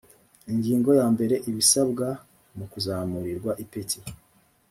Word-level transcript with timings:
ingingo 0.51 0.89
ya 0.99 1.05
mbere 1.13 1.35
ibisabwa 1.49 2.07
mu 2.57 2.65
kuzamurirwa 2.71 3.51
ipeti 3.63 3.99